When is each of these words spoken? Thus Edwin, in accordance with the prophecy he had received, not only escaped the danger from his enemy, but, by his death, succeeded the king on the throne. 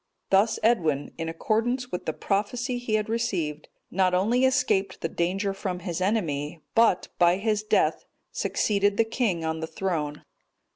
Thus 0.31 0.57
Edwin, 0.63 1.11
in 1.19 1.29
accordance 1.29 1.91
with 1.91 2.07
the 2.07 2.11
prophecy 2.13 2.79
he 2.79 2.95
had 2.95 3.07
received, 3.07 3.67
not 3.91 4.15
only 4.15 4.45
escaped 4.45 5.01
the 5.01 5.07
danger 5.07 5.53
from 5.53 5.81
his 5.81 6.01
enemy, 6.01 6.59
but, 6.73 7.09
by 7.19 7.37
his 7.37 7.61
death, 7.61 8.05
succeeded 8.31 8.97
the 8.97 9.03
king 9.05 9.45
on 9.45 9.59
the 9.59 9.67
throne. 9.67 10.23